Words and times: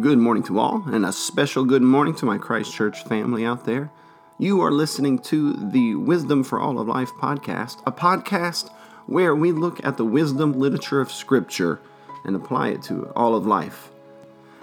Good 0.00 0.18
morning 0.18 0.44
to 0.44 0.60
all, 0.60 0.84
and 0.92 1.04
a 1.04 1.12
special 1.12 1.64
good 1.64 1.82
morning 1.82 2.14
to 2.16 2.24
my 2.24 2.38
Christchurch 2.38 3.02
family 3.02 3.44
out 3.44 3.64
there. 3.64 3.90
You 4.38 4.60
are 4.60 4.70
listening 4.70 5.18
to 5.22 5.54
the 5.54 5.96
Wisdom 5.96 6.44
for 6.44 6.60
All 6.60 6.78
of 6.78 6.86
Life 6.86 7.10
podcast, 7.20 7.82
a 7.84 7.90
podcast 7.90 8.72
where 9.06 9.34
we 9.34 9.50
look 9.50 9.84
at 9.84 9.96
the 9.96 10.04
wisdom 10.04 10.52
literature 10.52 11.00
of 11.00 11.10
Scripture 11.10 11.80
and 12.24 12.36
apply 12.36 12.68
it 12.68 12.82
to 12.84 13.10
all 13.16 13.34
of 13.34 13.44
life. 13.44 13.90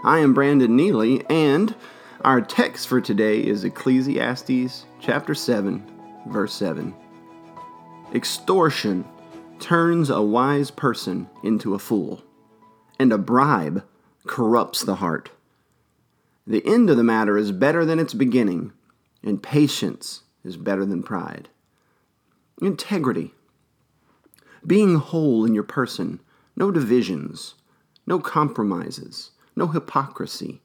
I 0.06 0.20
am 0.20 0.34
Brandon 0.34 0.74
Neely, 0.74 1.26
and 1.30 1.76
our 2.22 2.40
text 2.40 2.88
for 2.88 3.02
today 3.02 3.42
is 3.42 3.66
Ecclesiastes 3.66 4.86
chapter 5.02 5.36
7, 5.36 5.86
verse 6.28 6.54
7. 6.54 6.96
Extortion 8.14 9.04
turns 9.60 10.10
a 10.10 10.22
wise 10.22 10.72
person 10.72 11.30
into 11.44 11.74
a 11.74 11.80
fool, 11.80 12.24
and 13.00 13.12
a 13.12 13.18
bribe 13.18 13.84
corrupts 14.28 14.84
the 14.84 14.96
heart. 14.96 15.32
The 16.48 16.66
end 16.66 16.90
of 16.90 16.98
the 16.98 17.04
matter 17.04 17.38
is 17.38 17.52
better 17.52 17.86
than 17.86 18.00
its 18.00 18.14
beginning, 18.14 18.72
and 19.24 19.42
patience 19.42 20.22
is 20.44 20.58
better 20.58 20.86
than 20.86 21.04
pride. 21.04 21.50
Integrity. 22.62 23.34
Being 24.66 24.96
whole 24.96 25.46
in 25.46 25.54
your 25.54 25.64
person, 25.64 26.20
no 26.56 26.72
divisions, 26.72 27.56
no 28.08 28.20
compromises, 28.20 29.32
no 29.56 29.68
hypocrisy. 29.68 30.62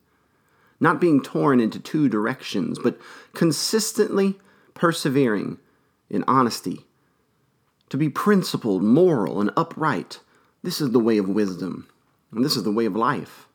Not 0.78 1.00
being 1.00 1.22
torn 1.22 1.60
into 1.60 1.78
two 1.78 2.08
directions, 2.08 2.78
but 2.78 2.98
consistently 3.34 4.38
persevering 4.74 5.58
in 6.08 6.24
honesty. 6.26 6.86
To 7.90 7.96
be 7.96 8.08
principled, 8.08 8.82
moral, 8.82 9.40
and 9.40 9.50
upright. 9.56 10.20
This 10.62 10.80
is 10.80 10.92
the 10.92 10.98
way 10.98 11.18
of 11.18 11.28
wisdom, 11.28 11.88
and 12.32 12.44
this 12.44 12.56
is 12.56 12.62
the 12.64 12.72
way 12.72 12.86
of 12.86 12.96
life. 12.96 13.46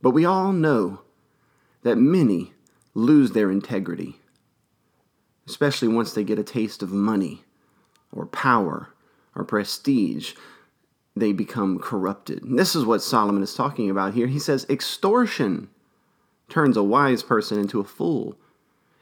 But 0.00 0.10
we 0.10 0.24
all 0.24 0.52
know 0.52 1.00
that 1.82 1.96
many 1.96 2.52
lose 2.94 3.32
their 3.32 3.50
integrity, 3.50 4.16
especially 5.46 5.88
once 5.88 6.12
they 6.12 6.24
get 6.24 6.38
a 6.38 6.44
taste 6.44 6.82
of 6.82 6.92
money 6.92 7.44
or 8.12 8.26
power 8.26 8.90
or 9.34 9.44
prestige. 9.44 10.34
They 11.16 11.32
become 11.32 11.80
corrupted. 11.80 12.42
This 12.44 12.76
is 12.76 12.84
what 12.84 13.02
Solomon 13.02 13.42
is 13.42 13.54
talking 13.54 13.90
about 13.90 14.14
here. 14.14 14.28
He 14.28 14.38
says, 14.38 14.66
Extortion 14.68 15.68
turns 16.48 16.76
a 16.76 16.82
wise 16.82 17.22
person 17.22 17.58
into 17.58 17.80
a 17.80 17.84
fool, 17.84 18.36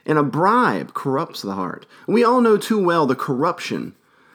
and 0.06 0.18
a 0.18 0.22
bribe 0.22 0.94
corrupts 0.94 1.42
the 1.42 1.54
heart. 1.54 1.86
We 2.06 2.24
all 2.24 2.40
know 2.40 2.56
too 2.56 2.82
well 2.82 3.06
the 3.06 3.14
corruption 3.14 3.94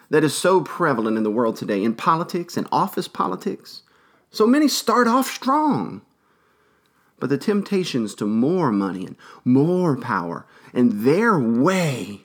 that 0.09 0.23
is 0.23 0.35
so 0.35 0.61
prevalent 0.61 1.17
in 1.17 1.23
the 1.23 1.31
world 1.31 1.55
today 1.55 1.83
in 1.83 1.95
politics 1.95 2.55
and 2.55 2.67
office 2.71 3.07
politics. 3.07 3.81
So 4.29 4.45
many 4.45 4.67
start 4.67 5.07
off 5.07 5.29
strong 5.29 6.01
but 7.21 7.29
the 7.29 7.37
temptations 7.37 8.15
to 8.15 8.25
more 8.25 8.71
money 8.71 9.05
and 9.05 9.15
more 9.45 9.95
power 9.95 10.45
and 10.73 11.03
their 11.03 11.39
way 11.39 12.21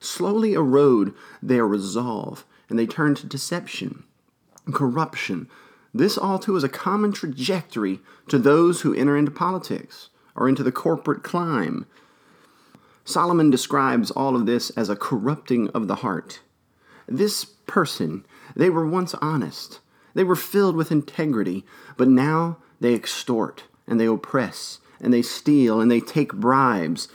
slowly 0.00 0.54
erode 0.54 1.14
their 1.40 1.66
resolve 1.66 2.44
and 2.68 2.76
they 2.76 2.86
turn 2.86 3.14
to 3.14 3.26
deception, 3.26 4.02
corruption. 4.72 5.48
This 5.94 6.18
all 6.18 6.40
too 6.40 6.56
is 6.56 6.64
a 6.64 6.68
common 6.68 7.12
trajectory 7.12 8.00
to 8.28 8.38
those 8.38 8.80
who 8.80 8.92
enter 8.92 9.16
into 9.16 9.30
politics 9.30 10.10
or 10.34 10.48
into 10.48 10.64
the 10.64 10.72
corporate 10.72 11.22
climb. 11.22 11.86
Solomon 13.04 13.50
describes 13.50 14.10
all 14.10 14.34
of 14.34 14.46
this 14.46 14.70
as 14.70 14.88
a 14.88 14.96
corrupting 14.96 15.68
of 15.68 15.86
the 15.86 15.96
heart. 15.96 16.40
This 17.06 17.44
person, 17.44 18.26
they 18.56 18.68
were 18.68 18.86
once 18.86 19.14
honest. 19.14 19.78
They 20.14 20.24
were 20.24 20.36
filled 20.36 20.74
with 20.74 20.90
integrity, 20.90 21.64
but 21.96 22.08
now 22.08 22.58
they 22.80 22.94
extort 22.94 23.64
and 23.90 23.98
they 23.98 24.06
oppress, 24.06 24.78
and 25.00 25.12
they 25.12 25.20
steal, 25.20 25.80
and 25.80 25.90
they 25.90 26.00
take 26.00 26.32
bribes. 26.32 27.08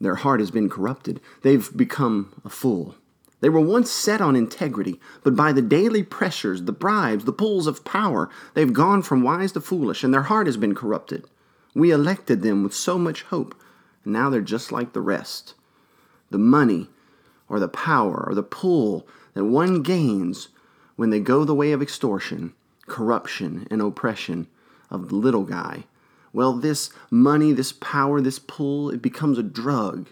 Their 0.00 0.14
heart 0.16 0.40
has 0.40 0.50
been 0.50 0.70
corrupted. 0.70 1.20
They've 1.42 1.68
become 1.76 2.40
a 2.44 2.48
fool. 2.48 2.96
They 3.40 3.50
were 3.50 3.60
once 3.60 3.90
set 3.90 4.22
on 4.22 4.34
integrity, 4.34 4.98
but 5.22 5.36
by 5.36 5.52
the 5.52 5.60
daily 5.60 6.02
pressures, 6.02 6.62
the 6.62 6.72
bribes, 6.72 7.26
the 7.26 7.32
pulls 7.32 7.66
of 7.66 7.84
power, 7.84 8.30
they've 8.54 8.72
gone 8.72 9.02
from 9.02 9.22
wise 9.22 9.52
to 9.52 9.60
foolish, 9.60 10.02
and 10.02 10.14
their 10.14 10.22
heart 10.22 10.46
has 10.46 10.56
been 10.56 10.74
corrupted. 10.74 11.26
We 11.74 11.90
elected 11.90 12.40
them 12.40 12.62
with 12.62 12.74
so 12.74 12.96
much 12.98 13.24
hope, 13.24 13.54
and 14.02 14.14
now 14.14 14.30
they're 14.30 14.40
just 14.40 14.72
like 14.72 14.94
the 14.94 15.02
rest. 15.02 15.52
The 16.30 16.38
money, 16.38 16.88
or 17.50 17.60
the 17.60 17.68
power, 17.68 18.24
or 18.26 18.34
the 18.34 18.42
pull 18.42 19.06
that 19.34 19.44
one 19.44 19.82
gains 19.82 20.48
when 20.96 21.10
they 21.10 21.20
go 21.20 21.44
the 21.44 21.54
way 21.54 21.72
of 21.72 21.82
extortion, 21.82 22.54
corruption, 22.86 23.66
and 23.70 23.82
oppression 23.82 24.46
of 24.90 25.10
the 25.10 25.16
little 25.16 25.44
guy 25.44 25.84
well, 26.34 26.52
this 26.52 26.90
money, 27.10 27.52
this 27.52 27.72
power, 27.72 28.20
this 28.20 28.40
pull, 28.40 28.90
it 28.90 29.00
becomes 29.00 29.38
a 29.38 29.42
drug, 29.42 30.08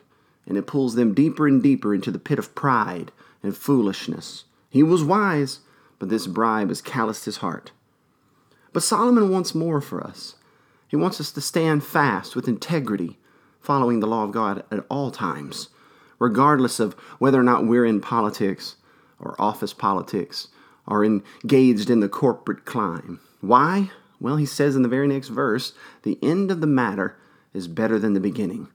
and 0.46 0.56
it 0.56 0.68
pulls 0.68 0.94
them 0.94 1.12
deeper 1.14 1.48
and 1.48 1.62
deeper 1.62 1.92
into 1.92 2.12
the 2.12 2.18
pit 2.18 2.38
of 2.38 2.54
pride 2.54 3.10
and 3.42 3.56
foolishness. 3.56 4.44
He 4.70 4.84
was 4.84 5.02
wise, 5.02 5.58
but 5.98 6.08
this 6.08 6.28
bribe 6.28 6.68
has 6.68 6.80
calloused 6.80 7.24
his 7.24 7.38
heart. 7.38 7.72
But 8.72 8.84
Solomon 8.84 9.30
wants 9.30 9.54
more 9.54 9.80
for 9.80 10.00
us. 10.00 10.36
He 10.86 10.96
wants 10.96 11.20
us 11.20 11.32
to 11.32 11.40
stand 11.40 11.82
fast 11.82 12.36
with 12.36 12.48
integrity, 12.48 13.18
following 13.60 13.98
the 13.98 14.06
law 14.06 14.22
of 14.22 14.32
God 14.32 14.64
at 14.70 14.84
all 14.88 15.10
times, 15.10 15.70
regardless 16.20 16.78
of 16.78 16.94
whether 17.18 17.40
or 17.40 17.44
not 17.44 17.66
we're 17.66 17.84
in 17.84 18.00
politics 18.00 18.76
or 19.18 19.34
office 19.40 19.72
politics 19.72 20.48
or 20.86 21.04
engaged 21.04 21.90
in 21.90 22.00
the 22.00 22.08
corporate 22.08 22.64
climb. 22.64 23.18
Why? 23.40 23.90
Well, 24.22 24.36
he 24.36 24.46
says 24.46 24.76
in 24.76 24.82
the 24.82 24.88
very 24.88 25.08
next 25.08 25.28
verse, 25.28 25.72
the 26.04 26.16
end 26.22 26.52
of 26.52 26.60
the 26.60 26.66
matter 26.68 27.16
is 27.52 27.66
better 27.66 27.98
than 27.98 28.14
the 28.14 28.20
beginning. 28.20 28.68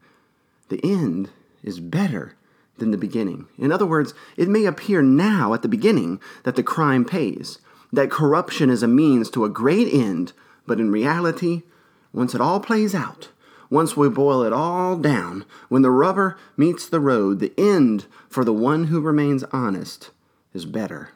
The 0.68 0.84
end 0.84 1.30
is 1.64 1.80
better 1.80 2.36
than 2.80 2.92
the 2.92 2.98
beginning. 2.98 3.48
In 3.58 3.72
other 3.72 3.86
words, 3.86 4.14
it 4.36 4.50
may 4.50 4.66
appear 4.66 5.02
now 5.02 5.54
at 5.54 5.62
the 5.62 5.70
beginning 5.70 6.20
that 6.44 6.58
the 6.58 6.64
crime 6.64 7.06
pays, 7.06 7.60
that 7.94 8.12
corruption 8.12 8.70
is 8.70 8.84
a 8.84 8.90
means 8.90 9.30
to 9.30 9.46
a 9.46 9.50
great 9.50 9.92
end, 9.92 10.34
but 10.68 10.82
in 10.82 10.92
reality, 10.92 11.64
once 12.12 12.36
it 12.36 12.42
all 12.42 12.60
plays 12.60 12.94
out, 12.94 13.30
once 13.70 13.96
we 13.96 14.10
boil 14.10 14.44
it 14.44 14.52
all 14.52 14.98
down, 14.98 15.46
when 15.70 15.82
the 15.82 15.90
rubber 15.90 16.38
meets 16.58 16.86
the 16.86 17.00
road, 17.00 17.40
the 17.40 17.54
end 17.58 18.06
for 18.28 18.44
the 18.44 18.52
one 18.52 18.88
who 18.88 19.00
remains 19.00 19.46
honest 19.54 20.10
is 20.54 20.66
better. 20.66 21.12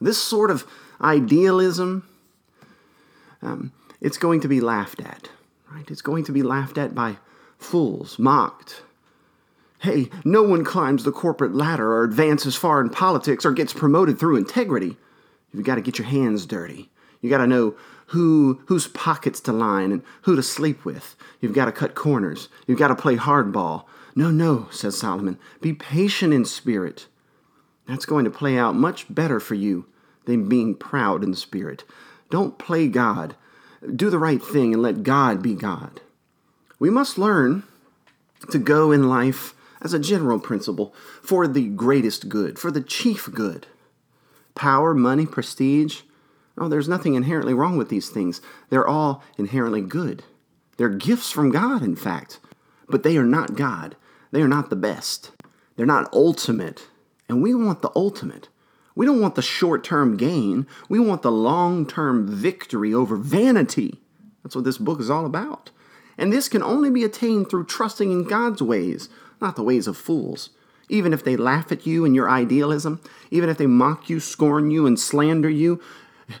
This 0.00 0.20
sort 0.20 0.50
of 0.50 0.66
idealism 1.00 2.08
um, 3.46 3.72
it's 4.00 4.18
going 4.18 4.40
to 4.40 4.48
be 4.48 4.60
laughed 4.60 5.00
at, 5.00 5.30
right? 5.70 5.90
It's 5.90 6.02
going 6.02 6.24
to 6.24 6.32
be 6.32 6.42
laughed 6.42 6.78
at 6.78 6.94
by 6.94 7.16
fools, 7.58 8.18
mocked. 8.18 8.82
Hey, 9.78 10.10
no 10.24 10.42
one 10.42 10.64
climbs 10.64 11.04
the 11.04 11.12
corporate 11.12 11.54
ladder 11.54 11.92
or 11.92 12.04
advances 12.04 12.56
far 12.56 12.80
in 12.80 12.90
politics 12.90 13.44
or 13.44 13.52
gets 13.52 13.72
promoted 13.72 14.18
through 14.18 14.36
integrity. 14.36 14.96
You've 15.52 15.64
got 15.64 15.76
to 15.76 15.80
get 15.80 15.98
your 15.98 16.08
hands 16.08 16.46
dirty. 16.46 16.90
You 17.20 17.30
got 17.30 17.38
to 17.38 17.46
know 17.46 17.74
who 18.06 18.60
whose 18.66 18.88
pockets 18.88 19.40
to 19.40 19.52
line 19.52 19.92
and 19.92 20.02
who 20.22 20.36
to 20.36 20.42
sleep 20.42 20.84
with. 20.84 21.16
You've 21.40 21.54
got 21.54 21.66
to 21.66 21.72
cut 21.72 21.94
corners. 21.94 22.48
You've 22.66 22.78
got 22.78 22.88
to 22.88 22.94
play 22.96 23.16
hardball. 23.16 23.84
No, 24.14 24.30
no, 24.30 24.68
says 24.70 24.98
Solomon. 24.98 25.38
Be 25.60 25.72
patient 25.72 26.32
in 26.32 26.44
spirit. 26.44 27.06
That's 27.86 28.06
going 28.06 28.24
to 28.24 28.30
play 28.30 28.58
out 28.58 28.74
much 28.74 29.12
better 29.12 29.40
for 29.40 29.54
you 29.54 29.86
than 30.24 30.48
being 30.48 30.74
proud 30.74 31.22
in 31.22 31.34
spirit. 31.34 31.84
Don't 32.30 32.58
play 32.58 32.88
God. 32.88 33.36
Do 33.94 34.10
the 34.10 34.18
right 34.18 34.42
thing 34.42 34.72
and 34.72 34.82
let 34.82 35.02
God 35.02 35.42
be 35.42 35.54
God. 35.54 36.00
We 36.78 36.90
must 36.90 37.18
learn 37.18 37.62
to 38.50 38.58
go 38.58 38.92
in 38.92 39.08
life 39.08 39.54
as 39.80 39.94
a 39.94 39.98
general 39.98 40.38
principle 40.38 40.94
for 41.22 41.46
the 41.46 41.68
greatest 41.68 42.28
good, 42.28 42.58
for 42.58 42.70
the 42.70 42.80
chief 42.80 43.28
good. 43.32 43.66
Power, 44.54 44.94
money, 44.94 45.26
prestige. 45.26 46.02
Oh, 46.58 46.68
there's 46.68 46.88
nothing 46.88 47.14
inherently 47.14 47.54
wrong 47.54 47.76
with 47.76 47.88
these 47.88 48.08
things. 48.08 48.40
They're 48.70 48.86
all 48.86 49.22
inherently 49.36 49.82
good. 49.82 50.24
They're 50.76 50.88
gifts 50.88 51.30
from 51.30 51.50
God, 51.50 51.82
in 51.82 51.96
fact, 51.96 52.40
but 52.88 53.02
they 53.02 53.16
are 53.16 53.24
not 53.24 53.56
God. 53.56 53.96
They 54.32 54.42
are 54.42 54.48
not 54.48 54.70
the 54.70 54.76
best. 54.76 55.30
They're 55.76 55.86
not 55.86 56.12
ultimate. 56.12 56.86
And 57.28 57.42
we 57.42 57.54
want 57.54 57.82
the 57.82 57.92
ultimate. 57.94 58.48
We 58.96 59.06
don't 59.06 59.20
want 59.20 59.36
the 59.36 59.42
short 59.42 59.84
term 59.84 60.16
gain. 60.16 60.66
We 60.88 60.98
want 60.98 61.22
the 61.22 61.30
long 61.30 61.86
term 61.86 62.26
victory 62.26 62.92
over 62.92 63.16
vanity. 63.16 64.00
That's 64.42 64.56
what 64.56 64.64
this 64.64 64.78
book 64.78 64.98
is 64.98 65.10
all 65.10 65.26
about. 65.26 65.70
And 66.18 66.32
this 66.32 66.48
can 66.48 66.62
only 66.62 66.90
be 66.90 67.04
attained 67.04 67.50
through 67.50 67.66
trusting 67.66 68.10
in 68.10 68.24
God's 68.24 68.62
ways, 68.62 69.08
not 69.40 69.54
the 69.54 69.62
ways 69.62 69.86
of 69.86 69.96
fools. 69.96 70.50
Even 70.88 71.12
if 71.12 71.22
they 71.22 71.36
laugh 71.36 71.70
at 71.70 71.86
you 71.86 72.04
and 72.04 72.14
your 72.14 72.30
idealism, 72.30 73.00
even 73.30 73.50
if 73.50 73.58
they 73.58 73.66
mock 73.66 74.08
you, 74.08 74.18
scorn 74.18 74.70
you, 74.70 74.86
and 74.86 74.98
slander 74.98 75.50
you, 75.50 75.80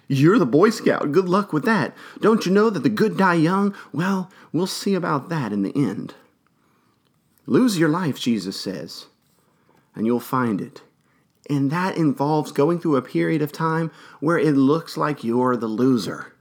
you're 0.08 0.38
the 0.38 0.46
Boy 0.46 0.70
Scout. 0.70 1.12
Good 1.12 1.28
luck 1.28 1.52
with 1.52 1.64
that. 1.64 1.94
Don't 2.20 2.46
you 2.46 2.52
know 2.52 2.70
that 2.70 2.82
the 2.82 2.88
good 2.88 3.16
die 3.16 3.34
young? 3.34 3.74
Well, 3.92 4.30
we'll 4.52 4.66
see 4.66 4.94
about 4.94 5.28
that 5.28 5.52
in 5.52 5.62
the 5.62 5.76
end. 5.76 6.14
Lose 7.44 7.78
your 7.78 7.88
life, 7.88 8.18
Jesus 8.18 8.58
says, 8.58 9.06
and 9.94 10.06
you'll 10.06 10.20
find 10.20 10.60
it. 10.60 10.82
And 11.48 11.70
that 11.70 11.96
involves 11.96 12.50
going 12.52 12.80
through 12.80 12.96
a 12.96 13.02
period 13.02 13.40
of 13.40 13.52
time 13.52 13.90
where 14.20 14.38
it 14.38 14.56
looks 14.56 14.96
like 14.96 15.22
you're 15.22 15.56
the 15.56 15.68
loser. 15.68 16.32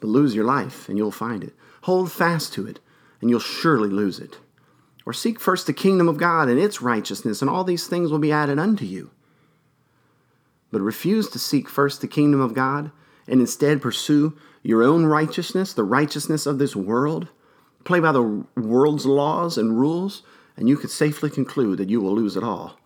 but 0.00 0.08
lose 0.08 0.34
your 0.34 0.44
life 0.44 0.88
and 0.88 0.98
you'll 0.98 1.10
find 1.10 1.44
it. 1.44 1.54
Hold 1.82 2.10
fast 2.10 2.52
to 2.54 2.66
it 2.66 2.80
and 3.20 3.30
you'll 3.30 3.40
surely 3.40 3.88
lose 3.90 4.18
it. 4.18 4.38
Or 5.06 5.12
seek 5.12 5.38
first 5.38 5.66
the 5.66 5.72
kingdom 5.72 6.08
of 6.08 6.18
God 6.18 6.48
and 6.48 6.58
its 6.58 6.82
righteousness, 6.82 7.40
and 7.40 7.50
all 7.50 7.64
these 7.64 7.86
things 7.86 8.10
will 8.10 8.18
be 8.18 8.32
added 8.32 8.58
unto 8.58 8.84
you. 8.84 9.10
But 10.70 10.80
refuse 10.80 11.28
to 11.30 11.38
seek 11.38 11.68
first 11.68 12.00
the 12.00 12.08
kingdom 12.08 12.40
of 12.40 12.54
God 12.54 12.90
and 13.26 13.40
instead 13.40 13.82
pursue 13.82 14.36
your 14.62 14.82
own 14.82 15.06
righteousness, 15.06 15.72
the 15.72 15.84
righteousness 15.84 16.46
of 16.46 16.58
this 16.58 16.76
world, 16.76 17.28
play 17.84 18.00
by 18.00 18.12
the 18.12 18.44
world's 18.56 19.06
laws 19.06 19.58
and 19.58 19.78
rules, 19.78 20.22
and 20.56 20.68
you 20.68 20.76
could 20.76 20.90
safely 20.90 21.30
conclude 21.30 21.78
that 21.78 21.88
you 21.90 22.00
will 22.00 22.14
lose 22.14 22.36
it 22.36 22.44
all. 22.44 22.78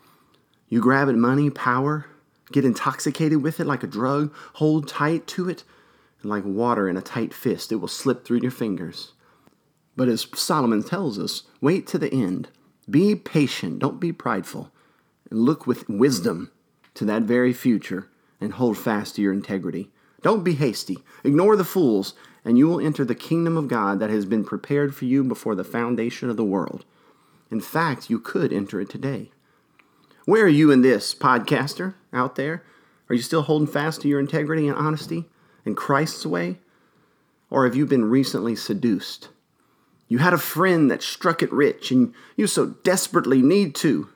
You 0.74 0.80
grab 0.80 1.08
at 1.08 1.14
money, 1.14 1.50
power, 1.50 2.06
get 2.50 2.64
intoxicated 2.64 3.44
with 3.44 3.60
it 3.60 3.64
like 3.64 3.84
a 3.84 3.86
drug, 3.86 4.34
hold 4.54 4.88
tight 4.88 5.24
to 5.28 5.48
it, 5.48 5.62
and 6.20 6.28
like 6.28 6.44
water 6.44 6.88
in 6.88 6.96
a 6.96 7.00
tight 7.00 7.32
fist, 7.32 7.70
it 7.70 7.76
will 7.76 7.86
slip 7.86 8.24
through 8.24 8.40
your 8.40 8.50
fingers. 8.50 9.12
But 9.94 10.08
as 10.08 10.26
Solomon 10.34 10.82
tells 10.82 11.16
us, 11.16 11.44
wait 11.60 11.86
to 11.86 11.98
the 11.98 12.12
end. 12.12 12.48
Be 12.90 13.14
patient, 13.14 13.78
don't 13.78 14.00
be 14.00 14.10
prideful, 14.10 14.72
and 15.30 15.38
look 15.42 15.64
with 15.64 15.88
wisdom 15.88 16.50
to 16.94 17.04
that 17.04 17.22
very 17.22 17.52
future 17.52 18.08
and 18.40 18.54
hold 18.54 18.76
fast 18.76 19.14
to 19.14 19.22
your 19.22 19.32
integrity. 19.32 19.92
Don't 20.22 20.42
be 20.42 20.54
hasty. 20.54 20.98
Ignore 21.22 21.54
the 21.54 21.62
fools, 21.62 22.14
and 22.44 22.58
you 22.58 22.66
will 22.66 22.80
enter 22.80 23.04
the 23.04 23.14
kingdom 23.14 23.56
of 23.56 23.68
God 23.68 24.00
that 24.00 24.10
has 24.10 24.26
been 24.26 24.44
prepared 24.44 24.92
for 24.92 25.04
you 25.04 25.22
before 25.22 25.54
the 25.54 25.62
foundation 25.62 26.30
of 26.30 26.36
the 26.36 26.42
world. 26.42 26.84
In 27.48 27.60
fact, 27.60 28.10
you 28.10 28.18
could 28.18 28.52
enter 28.52 28.80
it 28.80 28.90
today. 28.90 29.30
Where 30.24 30.44
are 30.44 30.48
you 30.48 30.70
in 30.70 30.82
this, 30.82 31.14
podcaster 31.14 31.94
out 32.12 32.36
there? 32.36 32.62
Are 33.08 33.14
you 33.14 33.22
still 33.22 33.42
holding 33.42 33.68
fast 33.68 34.00
to 34.00 34.08
your 34.08 34.20
integrity 34.20 34.66
and 34.66 34.76
honesty 34.76 35.26
and 35.64 35.76
Christ's 35.76 36.24
way? 36.24 36.58
Or 37.50 37.64
have 37.64 37.76
you 37.76 37.86
been 37.86 38.06
recently 38.06 38.56
seduced? 38.56 39.28
You 40.08 40.18
had 40.18 40.32
a 40.32 40.38
friend 40.38 40.90
that 40.90 41.02
struck 41.02 41.42
it 41.42 41.52
rich 41.52 41.90
and 41.90 42.14
you 42.36 42.46
so 42.46 42.66
desperately 42.66 43.42
need 43.42 43.74
to. 43.76 44.08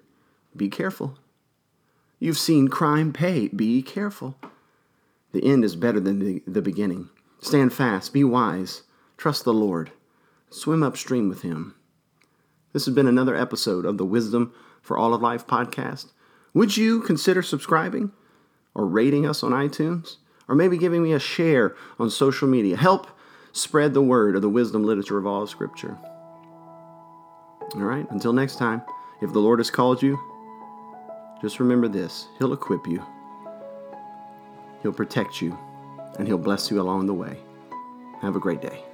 Be 0.56 0.68
careful. 0.68 1.18
You've 2.18 2.38
seen 2.38 2.68
crime 2.68 3.12
pay. 3.12 3.48
Be 3.48 3.82
careful. 3.82 4.36
The 5.32 5.44
end 5.44 5.64
is 5.64 5.76
better 5.76 6.00
than 6.00 6.18
the, 6.18 6.42
the 6.46 6.62
beginning. 6.62 7.10
Stand 7.40 7.72
fast. 7.72 8.12
Be 8.12 8.24
wise. 8.24 8.82
Trust 9.16 9.44
the 9.44 9.52
Lord. 9.52 9.92
Swim 10.50 10.82
upstream 10.82 11.28
with 11.28 11.42
Him. 11.42 11.74
This 12.72 12.86
has 12.86 12.94
been 12.94 13.06
another 13.06 13.36
episode 13.36 13.84
of 13.84 13.98
the 13.98 14.04
Wisdom 14.04 14.52
for 14.88 14.98
All 14.98 15.14
of 15.14 15.22
Life 15.22 15.46
podcast. 15.46 16.06
Would 16.54 16.76
you 16.76 17.02
consider 17.02 17.42
subscribing 17.42 18.10
or 18.74 18.86
rating 18.86 19.26
us 19.26 19.44
on 19.44 19.52
iTunes? 19.52 20.16
Or 20.48 20.54
maybe 20.54 20.78
giving 20.78 21.02
me 21.02 21.12
a 21.12 21.18
share 21.18 21.76
on 21.98 22.08
social 22.08 22.48
media. 22.48 22.74
Help 22.74 23.06
spread 23.52 23.92
the 23.92 24.00
word 24.00 24.34
of 24.34 24.40
the 24.40 24.48
wisdom 24.48 24.82
literature 24.82 25.18
of 25.18 25.26
all 25.26 25.42
of 25.42 25.50
Scripture. 25.50 25.98
All 27.74 27.82
right, 27.82 28.10
until 28.10 28.32
next 28.32 28.56
time, 28.56 28.80
if 29.20 29.30
the 29.34 29.40
Lord 29.40 29.58
has 29.58 29.70
called 29.70 30.02
you, 30.02 30.18
just 31.42 31.60
remember 31.60 31.86
this 31.86 32.28
He'll 32.38 32.54
equip 32.54 32.86
you, 32.86 33.04
He'll 34.82 34.94
protect 34.94 35.42
you, 35.42 35.56
and 36.18 36.26
He'll 36.26 36.38
bless 36.38 36.70
you 36.70 36.80
along 36.80 37.08
the 37.08 37.14
way. 37.14 37.36
Have 38.22 38.36
a 38.36 38.40
great 38.40 38.62
day. 38.62 38.87